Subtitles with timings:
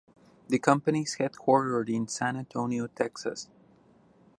[0.47, 3.49] The company is headquartered in San Antonio, Texas.